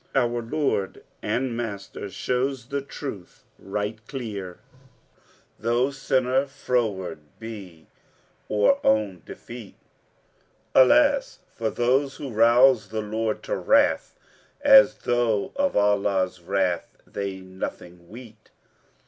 Our 0.15 0.41
Lord 0.41 1.03
and 1.21 1.55
Master 1.55 2.09
shows 2.09 2.65
the 2.69 2.81
truth 2.81 3.43
right 3.59 3.99
clear, 4.07 4.57
* 5.07 5.59
Though 5.59 5.91
sinner 5.91 6.47
froward 6.47 7.19
be 7.37 7.85
or 8.49 8.79
own 8.83 9.21
defeat: 9.27 9.75
Alas[FN#465] 10.73 11.37
for 11.53 11.69
those 11.69 12.15
who 12.15 12.31
rouse 12.31 12.89
the 12.89 13.01
Lord 13.01 13.43
to 13.43 13.55
wrath, 13.55 14.15
* 14.43 14.59
As 14.61 14.95
though 14.95 15.51
of 15.55 15.77
Allah's 15.77 16.41
wrath 16.41 16.97
they 17.05 17.39
nothing 17.41 18.09
weet! 18.09 18.49